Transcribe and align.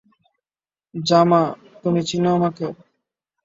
জামা, 0.93 1.41
তুমি 1.81 2.01
চিন 2.03 2.23
আমাকে। 2.31 2.67